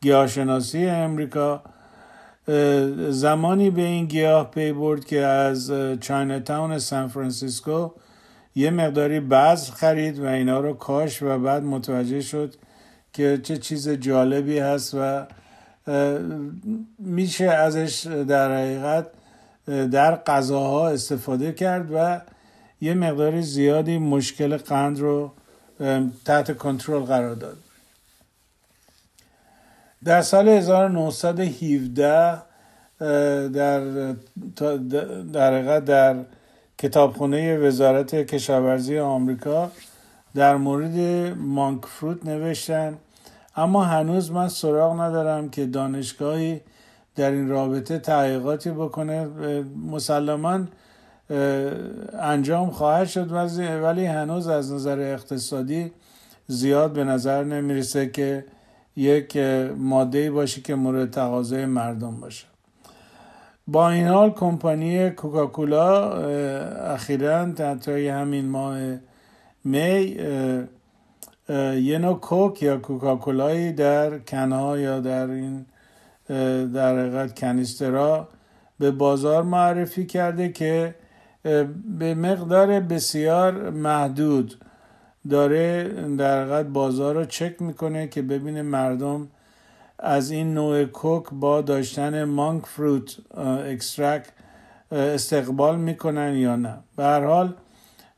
گیاهشناسی 0.00 0.86
امریکا 0.86 1.62
زمانی 3.08 3.70
به 3.70 3.82
این 3.82 4.06
گیاه 4.06 4.50
پی 4.50 4.72
برد 4.72 5.04
که 5.04 5.20
از 5.20 5.72
چاینا 6.00 6.40
تاون 6.40 6.78
سان 6.78 7.08
فرانسیسکو 7.08 7.90
یه 8.54 8.70
مقداری 8.70 9.20
بذر 9.20 9.72
خرید 9.72 10.18
و 10.18 10.26
اینا 10.26 10.60
رو 10.60 10.74
کاش 10.74 11.22
و 11.22 11.38
بعد 11.38 11.62
متوجه 11.62 12.20
شد 12.20 12.54
که 13.12 13.40
چه 13.42 13.56
چیز 13.56 13.88
جالبی 13.88 14.58
هست 14.58 14.94
و 14.98 15.26
میشه 16.98 17.44
ازش 17.44 18.06
در 18.28 18.56
حقیقت 18.56 19.06
در 19.70 20.16
غذاها 20.16 20.88
استفاده 20.88 21.52
کرد 21.52 21.90
و 21.94 22.20
یه 22.80 22.94
مقداری 22.94 23.42
زیادی 23.42 23.98
مشکل 23.98 24.56
قند 24.56 24.98
رو 25.00 25.32
تحت 26.24 26.56
کنترل 26.58 27.02
قرار 27.02 27.34
داد. 27.34 27.56
در 30.04 30.22
سال 30.22 30.48
1917 30.48 32.42
در 33.48 33.80
در 35.32 35.80
در 35.80 36.16
کتابخونه 36.78 37.58
وزارت 37.58 38.14
کشاورزی 38.14 38.98
آمریکا 38.98 39.70
در 40.34 40.56
مورد 40.56 40.96
مانک 41.36 41.86
فروت 41.86 42.26
نوشتن. 42.26 42.98
اما 43.56 43.84
هنوز 43.84 44.30
من 44.30 44.48
سراغ 44.48 45.00
ندارم 45.00 45.50
که 45.50 45.66
دانشگاهی 45.66 46.60
در 47.16 47.30
این 47.30 47.48
رابطه 47.48 47.98
تحقیقاتی 47.98 48.70
بکنه 48.70 49.28
مسلما 49.90 50.60
انجام 52.18 52.70
خواهد 52.70 53.08
شد 53.08 53.32
ولی 53.82 54.06
هنوز 54.06 54.48
از 54.48 54.72
نظر 54.72 54.98
اقتصادی 54.98 55.92
زیاد 56.46 56.92
به 56.92 57.04
نظر 57.04 57.44
نمی‌رسه 57.44 58.10
که 58.10 58.44
یک 58.96 59.36
ماده 59.76 60.30
باشه 60.30 60.60
که 60.60 60.74
مورد 60.74 61.10
تقاضای 61.10 61.66
مردم 61.66 62.20
باشه. 62.20 62.46
با 63.66 63.90
این 63.90 64.06
حال 64.06 64.30
کمپانی 64.30 65.10
کوکاکولا 65.10 66.12
اخیرا 66.94 67.52
طی 67.74 68.08
همین 68.08 68.48
ماه 68.48 68.78
می 69.64 70.16
یه 71.82 71.98
نوع 71.98 72.20
کوک 72.20 72.62
یا 72.62 72.78
کوکاکولایی 72.78 73.72
در 73.72 74.18
کنها 74.18 74.78
یا 74.78 75.00
در 75.00 75.30
این 75.30 75.66
در 76.74 76.98
حقیقت 76.98 77.40
کنیسترا 77.40 78.28
به 78.78 78.90
بازار 78.90 79.42
معرفی 79.42 80.06
کرده 80.06 80.48
که 80.48 80.94
به 81.98 82.14
مقدار 82.14 82.80
بسیار 82.80 83.70
محدود 83.70 84.54
داره 85.30 85.84
در 86.16 86.42
حقیقت 86.42 86.66
بازار 86.66 87.14
رو 87.14 87.24
چک 87.24 87.62
می‌کنه 87.62 88.08
که 88.08 88.22
ببینه 88.22 88.62
مردم 88.62 89.28
از 89.98 90.30
این 90.30 90.54
نوع 90.54 90.84
کوک 90.84 91.26
با 91.32 91.60
داشتن 91.60 92.24
مانک 92.24 92.66
فروت 92.66 93.16
اکسترک 93.66 94.24
استقبال 94.92 95.78
می‌کنن 95.78 96.34
یا 96.36 96.56
نه. 96.56 96.78
به 96.96 97.04
هر 97.04 97.24
حال 97.24 97.54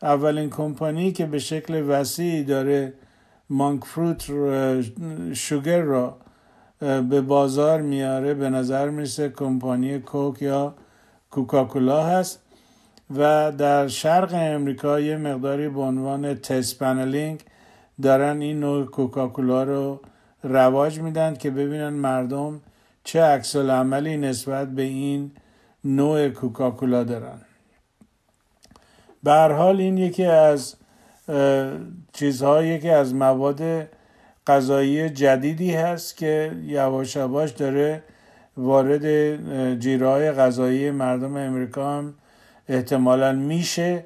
اولین 0.03 0.51
کمپانی 0.51 1.13
که 1.13 1.27
به 1.27 1.39
شکل 1.39 1.85
وسیعی 1.89 2.45
داره 2.45 2.93
مانک 3.51 3.85
فروت 3.85 4.31
شوگر 5.33 5.81
را 5.81 6.17
به 6.83 7.21
بازار 7.21 7.81
میاره 7.81 8.35
به 8.35 8.51
نظر 8.51 8.89
می‌رسه 8.89 9.29
کمپانی 9.29 9.99
کوک 9.99 10.43
یا 10.43 10.75
کوکاکولا 11.31 12.03
هست 12.03 12.41
و 13.17 13.53
در 13.53 13.89
شرق 13.89 14.31
امریکا 14.35 15.01
یه 15.01 15.17
مقداری 15.17 15.69
به 15.69 15.81
عنوان 15.81 16.35
تست 16.35 16.79
پنلینگ 16.79 17.41
دارن 18.03 18.41
این 18.41 18.61
نوع 18.61 18.87
کوکاکولا 18.87 19.63
رو 19.63 20.01
رواج 20.43 21.01
میدن 21.01 21.35
که 21.35 21.51
ببینن 21.51 21.89
مردم 21.89 22.61
چه 23.05 23.23
عکس 23.23 23.57
عملی 23.57 24.17
نسبت 24.17 24.69
به 24.69 24.83
این 24.83 25.31
نوع 25.85 26.29
کوکاکولا 26.29 27.05
دارن. 27.05 27.39
به 29.23 29.33
حال 29.33 29.81
این 29.81 29.99
یکی 29.99 30.25
از 30.25 30.75
چیزهایی 32.13 32.79
که 32.79 32.93
از 32.93 33.15
مواد 33.15 33.89
غذایی 34.47 35.11
جدیدی 35.11 35.75
هست 35.75 36.17
که 36.17 36.53
یواش 36.65 37.17
یواش 37.17 37.51
داره 37.51 38.03
وارد 38.57 39.07
جیرهای 39.79 40.33
غذایی 40.33 40.91
مردم 40.91 41.37
امریکا 41.37 41.99
هم 41.99 42.15
احتمالا 42.69 43.33
میشه. 43.33 44.05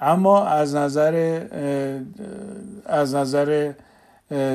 اما 0.00 0.46
از 0.46 0.74
نظر 0.74 1.40
از 2.86 3.14
نظر 3.14 3.72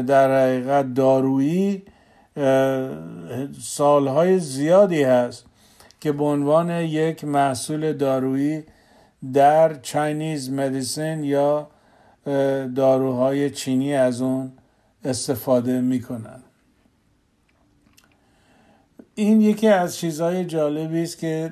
در 0.07 0.43
حقیقت 0.43 0.93
دارویی 0.93 1.83
سالهای 3.61 4.39
زیادی 4.39 5.03
هست 5.03 5.45
که 5.99 6.11
به 6.11 6.23
عنوان 6.23 6.69
یک 6.69 7.23
محصول 7.23 7.93
دارویی 7.93 8.63
در 9.33 9.73
چاینیز 9.73 10.51
مدیسن 10.51 11.23
یا 11.23 11.67
داروهای 12.75 13.49
چینی 13.49 13.95
از 13.95 14.21
اون 14.21 14.51
استفاده 15.05 15.81
می‌کنن. 15.81 16.39
این 19.15 19.41
یکی 19.41 19.67
از 19.67 19.95
چیزهای 19.95 20.45
جالبی 20.45 21.03
است 21.03 21.17
که 21.17 21.51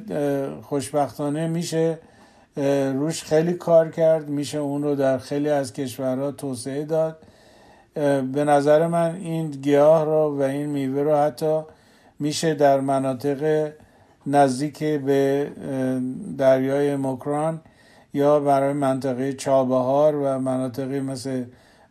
خوشبختانه 0.63 1.47
میشه 1.47 1.99
روش 2.93 3.23
خیلی 3.23 3.53
کار 3.53 3.91
کرد 3.91 4.29
میشه 4.29 4.57
اون 4.57 4.83
رو 4.83 4.95
در 4.95 5.17
خیلی 5.17 5.49
از 5.49 5.73
کشورها 5.73 6.31
توسعه 6.31 6.85
داد. 6.85 7.17
به 8.33 8.43
نظر 8.43 8.87
من 8.87 9.15
این 9.15 9.51
گیاه 9.51 10.05
رو 10.05 10.39
و 10.39 10.41
این 10.41 10.65
میوه 10.65 11.01
رو 11.01 11.15
حتی 11.15 11.61
میشه 12.19 12.53
در 12.53 12.79
مناطق 12.79 13.71
نزدیک 14.27 14.83
به 14.83 15.51
دریای 16.37 16.95
مکران 16.95 17.61
یا 18.13 18.39
برای 18.39 18.73
منطقه 18.73 19.33
چابهار 19.33 20.15
و 20.15 20.39
مناطقی 20.39 20.99
مثل 20.99 21.43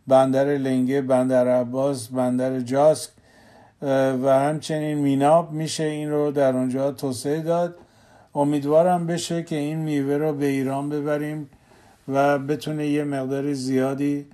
بندر 0.09 0.45
لنگه 0.45 1.01
بندر 1.01 1.47
عباس 1.47 2.07
بندر 2.07 2.59
جاسک 2.59 3.09
و 4.23 4.39
همچنین 4.39 4.97
میناب 4.97 5.51
میشه 5.51 5.83
این 5.83 6.11
رو 6.11 6.31
در 6.31 6.53
اونجا 6.53 6.91
توسعه 6.91 7.41
داد. 7.41 7.75
امیدوارم 8.35 9.07
بشه 9.07 9.43
که 9.43 9.55
این 9.55 9.77
میوه 9.77 10.17
رو 10.17 10.33
به 10.33 10.45
ایران 10.45 10.89
ببریم 10.89 11.49
و 12.07 12.39
بتونه 12.39 12.87
یه 12.87 13.03
مقدار 13.03 13.53
زیادی 13.53 14.25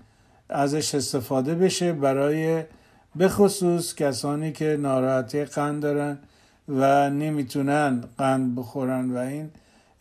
ازش 0.49 0.95
استفاده 0.95 1.55
بشه 1.55 1.93
برای 1.93 2.63
بخصوص 3.19 3.95
کسانی 3.95 4.51
که 4.51 4.77
ناراحتی 4.79 5.45
قند 5.45 5.81
دارن 5.81 6.17
و 6.69 7.09
نمی‌تونن 7.09 8.03
قند 8.17 8.55
بخورن. 8.55 9.11
و 9.11 9.17
این 9.17 9.49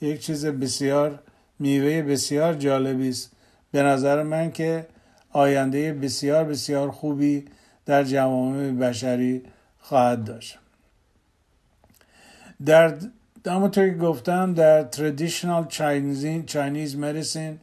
یک 0.00 0.20
چیز 0.20 0.46
بسیار 0.46 1.18
میوه 1.58 2.02
بسیار 2.02 2.54
جالبی 2.54 3.08
است. 3.08 3.30
به 3.72 3.82
نظر 3.82 4.22
من 4.22 4.50
که 4.50 4.86
آینده 5.34 5.92
بسیار 5.92 6.44
بسیار 6.44 6.90
خوبی 6.90 7.44
در 7.86 8.04
جوامع 8.04 8.70
بشری 8.70 9.42
خواهد 9.80 10.24
داشت. 10.24 10.58
در 12.66 12.94
همونطور 13.46 13.88
که 13.88 13.96
گفتم 13.96 14.54
در 14.54 14.88
Chinese, 15.70 16.50
Chinese 16.52 16.94
medicine 16.94 17.58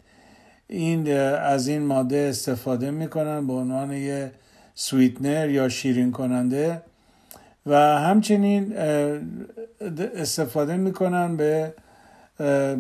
این 0.68 1.12
از 1.18 1.68
این 1.68 1.82
ماده 1.82 2.18
استفاده 2.18 2.92
می‌کنن 2.92 3.48
به 3.48 3.54
عنوان 3.54 3.92
یه 3.92 4.32
سویتنر 4.76 5.50
یا 5.50 5.70
شیرین 5.70 6.12
کننده 6.12 6.82
و 7.66 7.76
همچنین 8.00 8.74
استفاده 10.16 10.78
می‌کنن 10.78 11.38
به 11.38 11.74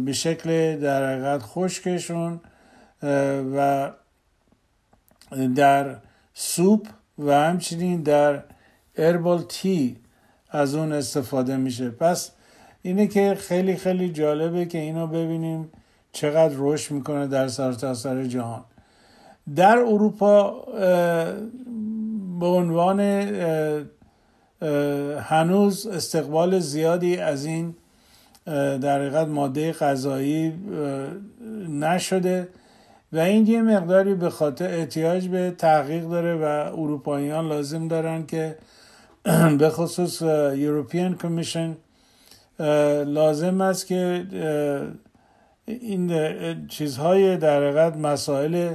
به 0.05 0.13
شکل 0.13 0.79
در 0.79 1.13
حقیقت 1.13 1.41
خشکشون 1.41 2.39
و 3.55 3.91
در 5.55 5.95
سوپ 6.33 6.87
و 7.19 7.31
همچنین 7.31 8.01
در 8.01 8.43
اربال 8.97 9.41
تی 9.41 9.97
از 10.49 10.75
اون 10.75 10.91
استفاده 10.91 11.57
میشه. 11.57 11.89
پس 11.89 12.31
اینه 12.81 13.07
که 13.07 13.35
خیلی 13.39 13.75
خیلی 13.75 14.09
جالبه 14.09 14.65
که 14.65 14.77
اینو 14.77 15.07
ببینیم 15.07 15.69
چقدر 16.11 16.53
رشد 16.57 16.93
می‌کنه 16.93 17.27
در 17.27 17.47
سرتاسر 17.47 18.23
جهان. 18.23 18.63
در 19.55 19.77
اروپا 19.77 20.49
به 22.39 22.45
عنوان 22.45 22.99
هنوز 25.19 25.87
استقبال 25.87 26.59
زیادی 26.59 27.17
از 27.17 27.45
این 27.45 27.75
در 28.45 28.99
حقیقت 28.99 29.27
ماده 29.27 29.71
غذایی 29.73 30.53
نشده. 31.69 32.47
و 33.13 33.19
این 33.19 33.47
یه 33.47 33.61
مقداری 33.61 34.13
به 34.13 34.29
خاطر 34.29 34.67
احتیاج 34.79 35.27
به 35.27 35.51
تحقیق 35.57 36.03
داره 36.03 36.35
و 36.35 36.79
اروپاییان 36.79 37.47
لازم 37.47 37.87
دارن 37.87 38.25
که 38.25 38.57
به 39.59 39.69
خصوص 39.69 40.21
یوروپیان 40.55 41.15
کمیشن 41.15 41.77
لازم 43.05 43.61
است 43.61 43.87
که 43.87 44.25
این 45.65 46.11
چیزهای 46.67 47.37
در 47.37 47.63
حقیقت 47.63 47.97
مسائل 47.97 48.73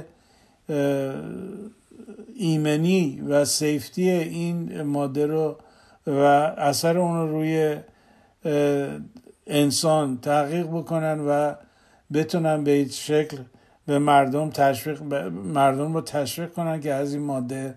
ایمنی 2.35 3.21
و 3.27 3.45
سیفتی 3.45 4.09
این 4.09 4.81
ماده 4.81 5.25
رو 5.25 5.55
و 6.07 6.11
اثر 6.57 6.97
اون 6.97 7.17
رو 7.17 7.31
روی 7.31 7.77
انسان 9.47 10.17
تحقیق 10.17 10.67
بکنن 10.67 11.19
و 11.19 11.53
بتونن 12.13 12.63
به 12.63 12.71
این 12.71 12.87
شکل 12.87 13.37
به 13.87 13.99
مردم 13.99 14.49
تشویق 14.49 15.01
مردم 15.31 15.93
رو 15.93 16.01
تشویق 16.01 16.53
کنن 16.53 16.81
که 16.81 16.93
از 16.93 17.13
این 17.13 17.23
ماده 17.23 17.75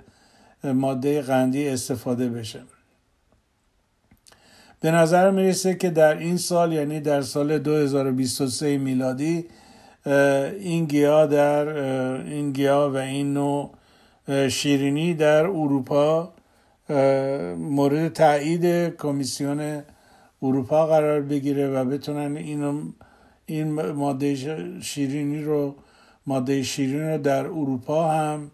ماده 0.65 1.23
قندی 1.23 1.69
استفاده 1.69 2.29
بشه. 2.29 2.61
به 4.81 4.91
نظر 4.91 5.31
می‌رسه 5.31 5.75
که 5.75 5.91
در 5.91 6.19
این 6.19 6.37
سال 6.37 6.73
یعنی 6.73 7.01
در 7.01 7.23
سال 7.23 7.59
2023 7.59 8.79
میلادی 8.79 9.47
این 10.61 10.85
گیاه 10.85 11.27
در 11.27 11.69
این 11.69 12.53
گیاه 12.53 12.93
و 12.93 12.97
این 12.97 13.35
نوع 13.35 13.71
شیرینی 14.49 15.15
در 15.15 15.47
اروپا 15.47 16.33
مورد 17.59 18.13
تایید 18.13 18.97
کمیسیون 18.97 19.83
اروپا 20.43 20.87
قرار 20.87 21.21
بگیره 21.21 21.69
و 21.69 21.85
بتونن 21.85 22.37
اینو 22.37 22.83
این 23.47 23.73
ماده 23.93 24.35
شیرینی 24.81 25.43
رو 25.43 25.75
ماده 26.27 26.63
شیرین 26.63 27.11
رو 27.11 27.19
در 27.19 27.47
اروپا 27.47 28.11
هم 28.11 28.51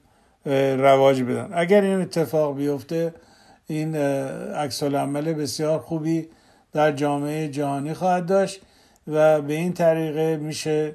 رواج 0.78 1.22
بدن. 1.22 1.48
اگر 1.52 1.80
این 1.80 2.00
اتفاق 2.00 2.56
بیفته 2.56 3.14
این 3.66 3.96
عکس 3.96 4.82
عمل 4.82 5.32
بسیار 5.32 5.78
خوبی 5.78 6.28
در 6.72 6.92
جامعه 6.92 7.48
جهانی 7.48 7.94
خواهد 7.94 8.26
داشت 8.26 8.60
و 9.06 9.42
به 9.42 9.54
این 9.54 9.72
طریقه 9.72 10.36
میشه 10.36 10.94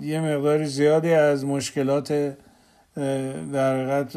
یه 0.00 0.20
مقداری 0.20 0.66
زیادی 0.66 1.12
از 1.12 1.44
مشکلات 1.44 2.36
در 3.52 3.76
حقیقت 3.76 4.16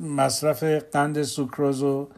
مصرف 0.00 0.62
قند 0.64 1.22
سوکروز 1.22 1.80
رو 1.82 2.08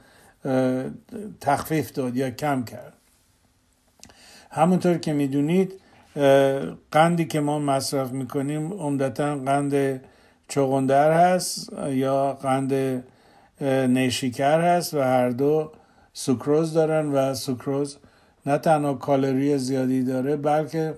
تخفیف 1.40 1.92
داد 1.92 2.16
یا 2.16 2.31
کم 2.31 2.64
کرد. 2.64 2.92
همونطور 4.50 4.98
که 4.98 5.12
می‌دونید 5.12 5.72
قندی 6.92 7.24
که 7.24 7.40
ما 7.40 7.59
مصرف 7.59 8.12
می‌کنیم 8.12 8.72
عمدتا 8.72 9.37
قند 9.37 10.00
چغندر 10.48 11.12
هست 11.12 11.72
یا 11.88 12.33
قند 12.33 13.05
نیشیکر 13.88 14.61
هست 14.61 14.94
و 14.94 15.00
هر 15.00 15.31
دو 15.31 15.72
سوکروز 16.12 16.72
دارن 16.72 17.07
و 17.07 17.35
سوکروز 17.35 17.96
نه 18.46 18.59
تنها 18.59 18.94
کالری 18.94 19.59
زیادی 19.59 20.05
داره 20.05 20.37
بلکه 20.37 20.94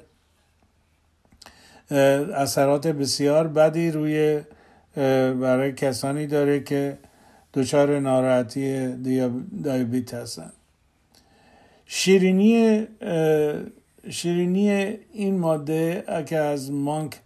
اثرات 2.34 2.86
بسیار 2.86 3.48
بدی 3.48 3.90
روی 3.90 4.40
برای 5.40 5.72
کسانی 5.72 6.26
داره 6.26 6.60
که 6.60 6.98
دچار 7.54 7.98
ناراحتی 7.98 8.92
دیابت 9.62 10.14
هستن. 10.14 10.52
شیرینی 11.86 12.86
شیرینی 14.10 14.70
این 15.12 15.38
ماده 15.38 16.04
که 16.26 16.38
از 16.38 16.72
مانک 16.72 17.20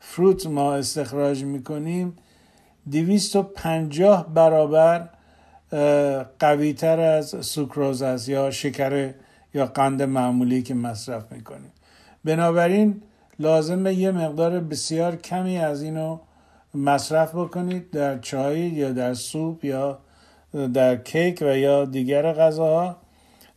فروت 0.00 0.46
ما 0.46 0.74
استخراج 0.74 1.44
می‌کنیم 1.44 2.16
دویست 2.90 3.36
و 3.36 3.42
پنجاه 3.42 4.34
برابر 4.34 5.08
قویتر 6.38 7.00
از 7.00 7.36
سوکروز 7.40 8.02
است 8.02 8.28
یا 8.28 8.50
شکر 8.50 9.14
یا 9.54 9.66
قند 9.66 10.02
معمولی 10.02 10.62
که 10.62 10.74
مصرف 10.74 11.32
می‌کنیم. 11.32 11.72
بنابراین 12.24 13.02
لازمه 13.38 13.94
یه 13.94 14.10
مقدار 14.10 14.60
بسیار 14.60 15.16
کمی 15.16 15.58
از 15.58 15.82
اینو 15.82 16.18
مصرف 16.74 17.34
بکنید 17.34 17.90
در 17.90 18.18
چای 18.18 18.60
یا 18.60 18.92
در 18.92 19.14
سوپ 19.14 19.64
یا 19.64 19.98
در 20.74 20.96
کیک 20.96 21.38
و 21.46 21.56
یا 21.56 21.84
دیگر 21.84 22.32
غذاها. 22.32 22.96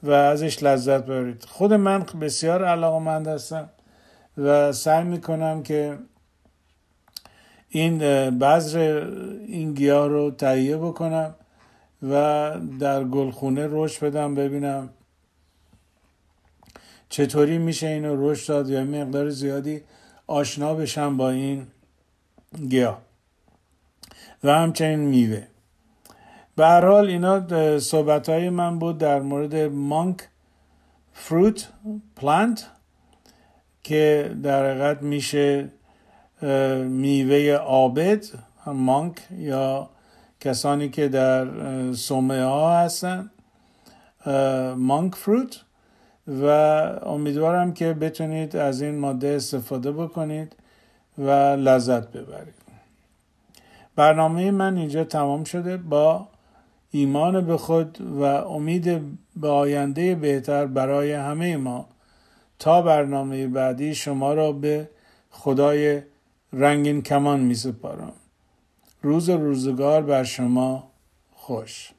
و 0.03 0.11
ازش 0.11 0.63
لذت 0.63 1.05
ببرید. 1.05 1.45
خود 1.45 1.73
من 1.73 2.03
بسیار 2.21 2.65
علاقمند 2.65 3.27
هستم 3.27 3.69
و 4.37 4.71
سعی 4.71 5.03
می‌کنم 5.03 5.63
که 5.63 5.97
این 7.69 7.97
بذر 8.39 9.07
این 9.47 9.73
گیاه 9.73 10.07
رو 10.07 10.31
تهیه 10.31 10.77
بکنم 10.77 11.35
و 12.09 12.51
در 12.79 13.03
گلخونه 13.03 13.67
رشد 13.71 14.05
بدم 14.05 14.35
ببینم 14.35 14.89
چطوری 17.09 17.57
میشه 17.57 17.87
اینو 17.87 18.31
رشد 18.31 18.47
داد 18.47 18.69
یا 18.69 18.83
مقدار 18.83 19.29
زیادی 19.29 19.81
آشنا 20.27 20.73
بشم 20.73 21.17
با 21.17 21.29
این 21.29 21.67
گیاه. 22.69 23.01
و 24.43 24.49
همچنین 24.49 24.99
میوه. 24.99 25.47
به 26.55 26.65
هر 26.65 26.85
حال 26.85 27.07
اینا 27.07 27.79
صحبت 27.79 28.29
های 28.29 28.49
من 28.49 28.79
بود 28.79 28.97
در 28.97 29.21
مورد 29.21 29.55
مانک 29.55 30.27
فروت 31.13 31.69
پلانت 32.15 32.69
که 33.83 34.35
در 34.43 34.69
حقیقت 34.71 35.01
میشه 35.01 35.69
میوه 36.87 37.55
آبد 37.57 38.25
مانک 38.65 39.21
یا 39.37 39.89
کسانی 40.39 40.89
که 40.89 41.07
در 41.07 41.47
سومه 41.93 42.43
ها 42.43 42.79
هستن 42.79 43.31
مانک 44.77 45.15
فروت. 45.15 45.63
و 46.27 46.45
امیدوارم 47.05 47.73
که 47.73 47.93
بتونید 47.93 48.55
از 48.55 48.81
این 48.81 48.99
ماده 48.99 49.27
استفاده 49.27 49.91
بکنید 49.91 50.55
و 51.17 51.29
لذت 51.55 52.11
ببرید. 52.11 52.53
برنامه 53.95 54.51
من 54.51 54.77
اینجا 54.77 55.03
تمام 55.03 55.43
شده. 55.43 55.77
با 55.77 56.27
ایمان 56.95 57.45
به 57.45 57.57
خود 57.57 58.01
و 58.01 58.23
امید 58.23 59.01
به 59.35 59.47
آینده 59.47 60.15
بهتر 60.15 60.65
برای 60.65 61.13
همه 61.13 61.57
ما. 61.57 61.89
تا 62.59 62.81
برنامه 62.81 63.47
بعدی 63.47 63.95
شما 63.95 64.33
را 64.33 64.51
به 64.51 64.89
خدای 65.29 66.01
رنگین 66.53 67.01
کمان 67.01 67.39
می 67.39 67.55
سپارم 67.55 68.13
روز 69.01 69.29
روزگار 69.29 70.01
بر 70.01 70.23
شما 70.23 70.91
خوش. 71.31 71.91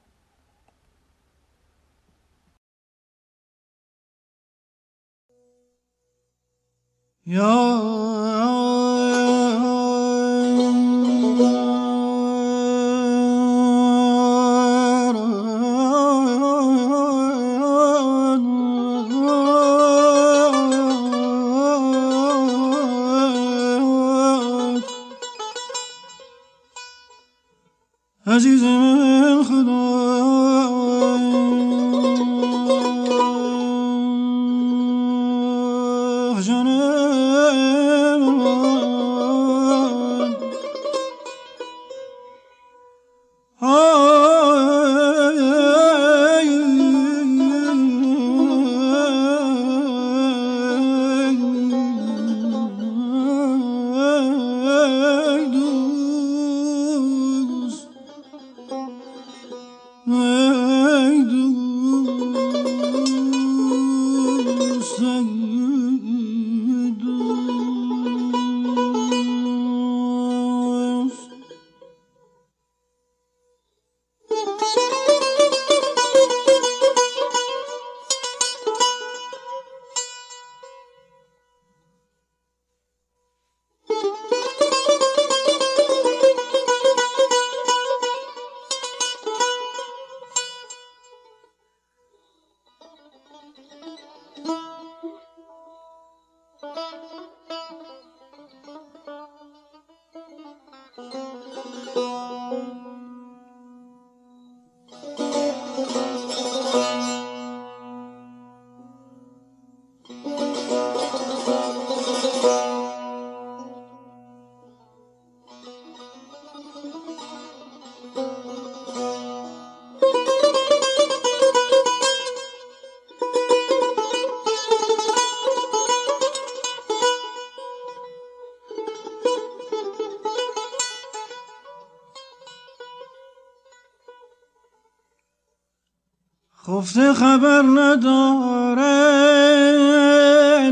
خفته 136.94 137.12
خبر 137.12 137.62
ندارد. 137.62 138.84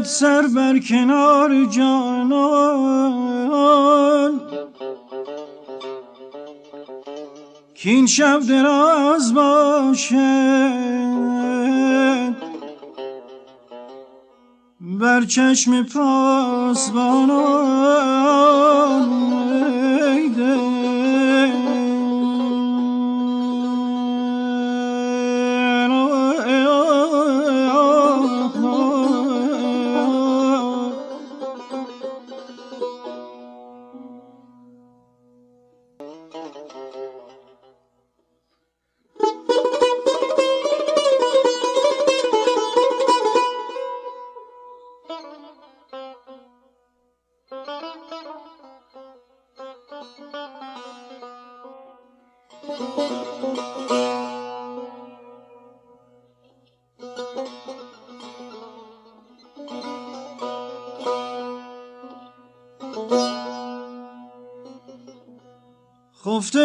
سر 0.05 0.43
بر 0.55 0.79
کنار 0.79 1.65
جانان. 1.65 2.81
که 7.75 7.91
این 7.91 8.07
شب 8.07 8.41
دراز 8.49 9.35
باشه 9.35 10.73
بر 14.81 15.25
چشم 15.25 15.83
پاسبانان. 15.83 17.33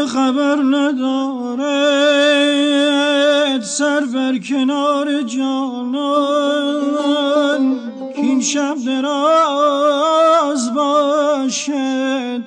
خبر 0.08 0.56
نداره. 0.56 2.08
سر 3.78 4.00
بر 4.00 4.38
کنار 4.38 5.22
جانان 5.22 6.58
که 8.16 8.22
این 8.22 8.42
شب 8.42 8.76
دراز 8.86 10.74
باشد 10.74 12.42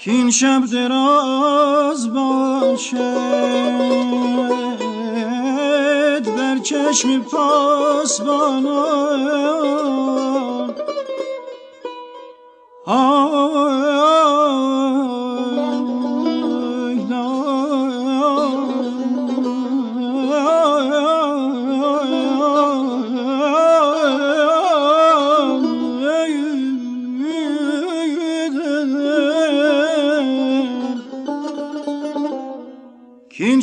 که 0.00 0.10
این 0.10 0.30
شب 0.30 0.62
دراز 0.72 2.14
باشد 2.14 2.96
بر 6.36 6.58
چشم 6.58 7.20
پاسبانان 7.20 8.66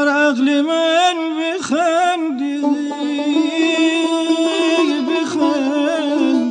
بر 0.05 0.11
عقل 0.11 0.61
من 0.61 1.15
بخندی 1.39 2.61
بخندی 5.07 6.41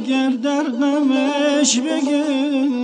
گر 0.00 0.30
دردمش 0.42 1.78
بگریم 1.78 2.83